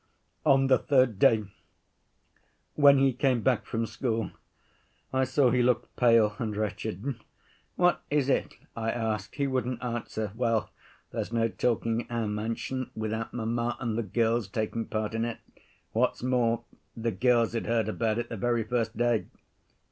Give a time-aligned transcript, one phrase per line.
[0.53, 1.43] ""On the third day
[2.73, 4.31] when he came back from school,
[5.13, 7.13] I saw he looked pale and wretched.
[7.75, 9.35] 'What is it?' I asked.
[9.35, 10.31] He wouldn't answer.
[10.33, 10.71] Well,
[11.11, 15.37] there's no talking in our mansion without mamma and the girls taking part in it.
[15.91, 16.63] What's more,
[16.97, 19.27] the girls had heard about it the very first day.